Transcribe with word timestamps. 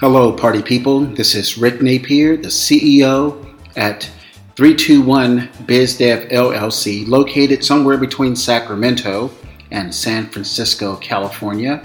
Hello, 0.00 0.32
party 0.32 0.62
people. 0.62 1.00
This 1.00 1.34
is 1.34 1.58
Rick 1.58 1.82
Napier, 1.82 2.38
the 2.38 2.48
CEO 2.48 3.54
at 3.76 4.04
321 4.56 5.48
BizDev 5.66 6.32
LLC, 6.32 7.06
located 7.06 7.62
somewhere 7.62 7.98
between 7.98 8.34
Sacramento 8.34 9.30
and 9.70 9.94
San 9.94 10.24
Francisco, 10.28 10.96
California. 10.96 11.84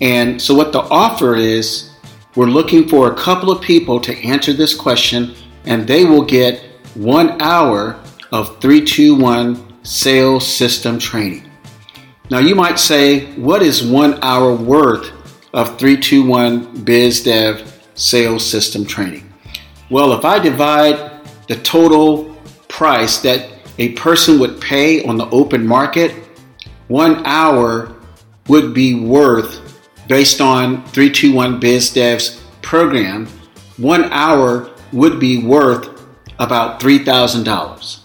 And 0.00 0.40
so, 0.40 0.54
what 0.54 0.70
the 0.70 0.82
offer 0.82 1.34
is, 1.34 1.90
we're 2.36 2.46
looking 2.46 2.88
for 2.88 3.10
a 3.10 3.16
couple 3.16 3.50
of 3.50 3.60
people 3.60 3.98
to 3.98 4.16
answer 4.24 4.52
this 4.52 4.72
question, 4.72 5.34
and 5.64 5.84
they 5.84 6.04
will 6.04 6.24
get 6.24 6.60
one 6.94 7.42
hour 7.42 8.00
of 8.30 8.60
321 8.60 9.84
sales 9.84 10.46
system 10.46 11.00
training. 11.00 11.50
Now, 12.30 12.38
you 12.38 12.54
might 12.54 12.78
say, 12.78 13.32
what 13.34 13.62
is 13.62 13.82
one 13.82 14.20
hour 14.22 14.54
worth 14.54 15.10
of 15.52 15.78
321 15.78 16.84
Biz 16.84 17.24
Dev 17.24 17.88
sales 17.94 18.48
system 18.48 18.84
training? 18.84 19.32
Well, 19.90 20.12
if 20.12 20.24
I 20.24 20.38
divide 20.38 21.10
the 21.48 21.56
total 21.56 22.34
price 22.68 23.18
that 23.18 23.50
a 23.78 23.90
person 23.92 24.38
would 24.38 24.60
pay 24.60 25.04
on 25.04 25.16
the 25.16 25.28
open 25.30 25.66
market, 25.66 26.12
one 26.88 27.24
hour 27.26 27.94
would 28.48 28.74
be 28.74 28.94
worth, 28.94 29.60
based 30.08 30.40
on 30.40 30.84
321 30.86 31.60
Biz 31.60 31.92
Dev's 31.92 32.42
program, 32.62 33.26
one 33.76 34.04
hour 34.12 34.70
would 34.92 35.20
be 35.20 35.42
worth 35.44 35.88
about 36.38 36.80
$3,000. 36.80 37.98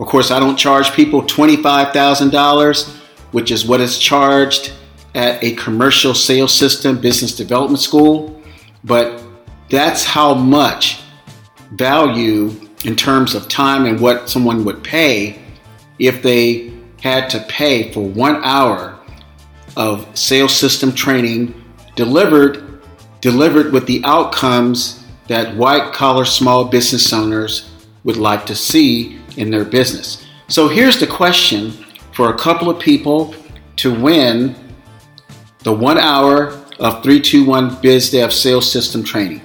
Of 0.00 0.06
course, 0.06 0.30
I 0.30 0.40
don't 0.40 0.56
charge 0.56 0.92
people 0.92 1.22
$25,000, 1.22 2.88
which 3.32 3.50
is 3.50 3.64
what 3.64 3.80
is 3.80 3.98
charged 3.98 4.72
at 5.14 5.42
a 5.42 5.52
commercial 5.54 6.14
sales 6.14 6.54
system 6.54 7.00
business 7.00 7.34
development 7.34 7.80
school, 7.80 8.40
but 8.84 9.22
that's 9.68 10.04
how 10.04 10.34
much 10.34 11.00
value 11.72 12.54
in 12.84 12.96
terms 12.96 13.34
of 13.34 13.48
time 13.48 13.86
and 13.86 14.00
what 14.00 14.28
someone 14.28 14.64
would 14.64 14.82
pay 14.82 15.40
if 15.98 16.22
they 16.22 16.72
had 17.02 17.28
to 17.30 17.40
pay 17.48 17.92
for 17.92 18.00
one 18.00 18.36
hour 18.42 18.98
of 19.76 20.06
sales 20.16 20.54
system 20.54 20.92
training 20.92 21.54
delivered 21.96 22.80
delivered 23.20 23.72
with 23.72 23.86
the 23.86 24.02
outcomes 24.04 25.04
that 25.28 25.56
white 25.56 25.92
collar 25.92 26.24
small 26.24 26.64
business 26.64 27.12
owners 27.12 27.70
would 28.04 28.16
like 28.16 28.44
to 28.44 28.54
see 28.54 29.18
in 29.36 29.50
their 29.50 29.64
business. 29.64 30.26
So 30.48 30.68
here's 30.68 30.98
the 30.98 31.06
question 31.06 31.70
for 32.12 32.30
a 32.30 32.38
couple 32.38 32.68
of 32.68 32.80
people 32.80 33.34
to 33.76 33.94
win 33.94 34.56
the 35.62 35.72
one 35.72 35.98
hour 35.98 36.48
of 36.78 37.02
321 37.02 37.76
BizDev 37.76 38.32
sales 38.32 38.70
system 38.70 39.04
training. 39.04 39.40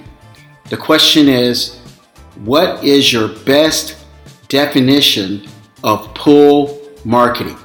The 0.68 0.76
question 0.76 1.28
is 1.28 1.78
what 2.44 2.84
is 2.84 3.12
your 3.12 3.28
best 3.28 3.96
definition 4.48 5.48
of 5.82 6.12
pull 6.14 6.80
marketing? 7.04 7.56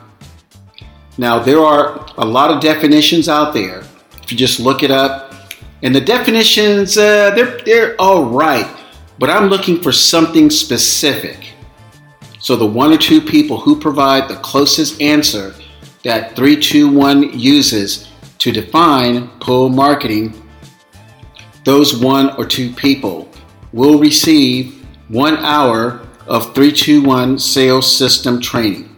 Now, 1.17 1.39
there 1.39 1.59
are 1.59 2.05
a 2.17 2.25
lot 2.25 2.49
of 2.51 2.61
definitions 2.61 3.29
out 3.29 3.53
there. 3.53 3.83
If 4.21 4.31
you 4.31 4.37
just 4.37 4.59
look 4.59 4.83
it 4.83 4.91
up, 4.91 5.33
and 5.83 5.93
the 5.93 6.01
definitions, 6.01 6.97
uh, 6.97 7.31
they're, 7.35 7.59
they're 7.65 7.95
all 7.99 8.25
right, 8.25 8.67
but 9.19 9.29
I'm 9.29 9.47
looking 9.47 9.81
for 9.81 9.91
something 9.91 10.49
specific. 10.49 11.49
So 12.39 12.55
the 12.55 12.65
one 12.65 12.91
or 12.91 12.97
two 12.97 13.21
people 13.21 13.59
who 13.59 13.79
provide 13.79 14.27
the 14.27 14.35
closest 14.37 15.01
answer 15.01 15.53
that 16.03 16.35
321 16.35 17.37
uses 17.37 18.09
to 18.43 18.51
define 18.51 19.27
pull 19.39 19.69
marketing, 19.69 20.33
those 21.63 21.95
one 21.95 22.35
or 22.35 22.45
two 22.45 22.73
people 22.73 23.29
will 23.71 23.97
receive 23.97 24.85
one 25.07 25.37
hour 25.37 26.05
of 26.27 26.53
321 26.53 27.39
sales 27.39 27.97
system 27.97 28.41
training. 28.41 28.93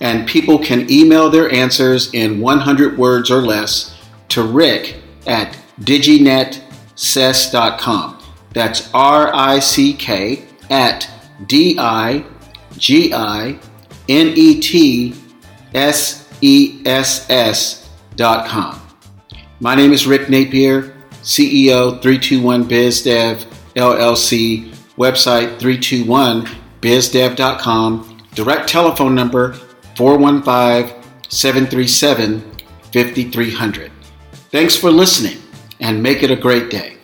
And 0.00 0.26
people 0.26 0.58
can 0.58 0.90
email 0.90 1.30
their 1.30 1.48
answers 1.52 2.12
in 2.14 2.40
100 2.40 2.98
words 2.98 3.30
or 3.30 3.42
less 3.42 3.96
to 4.30 4.42
rick 4.42 4.96
at 5.24 5.56
diginetsess.com. 5.82 8.18
That's 8.52 8.92
R 8.92 9.32
I 9.32 9.60
C 9.60 9.94
K 9.94 10.42
at 10.68 11.08
D 11.46 11.78
I 11.78 12.24
G 12.76 13.14
I 13.14 13.56
N 14.08 14.32
E 14.34 14.58
T 14.58 15.14
S 15.74 16.28
E 16.40 16.82
S 16.84 17.30
S 17.30 17.88
dot 18.16 18.48
com. 18.48 18.79
My 19.62 19.74
name 19.74 19.92
is 19.92 20.06
Rick 20.06 20.30
Napier, 20.30 20.94
CEO 21.20 22.00
321 22.00 22.64
BizDev 22.64 23.44
LLC, 23.74 24.70
website 24.96 25.58
321bizdev.com, 25.58 28.22
direct 28.34 28.70
telephone 28.70 29.14
number 29.14 29.52
415 29.96 31.02
737 31.28 32.40
5300. 32.90 33.92
Thanks 34.50 34.76
for 34.76 34.90
listening 34.90 35.36
and 35.78 36.02
make 36.02 36.22
it 36.22 36.30
a 36.30 36.36
great 36.36 36.70
day. 36.70 36.96